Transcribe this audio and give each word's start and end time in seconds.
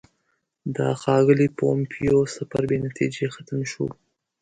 د 0.75 0.77
ښاغلي 1.01 1.47
پومپیو 1.57 2.19
سفر 2.35 2.63
بې 2.69 2.77
نتیجې 2.85 3.25
ختم 3.35 3.59
شو. 3.71 3.85